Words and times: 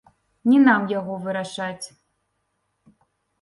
Не 0.53 0.61
нам 0.67 0.87
яго 0.99 1.17
вырашаць. 1.25 1.85